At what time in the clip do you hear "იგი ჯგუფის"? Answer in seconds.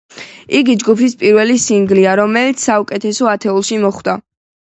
0.59-1.13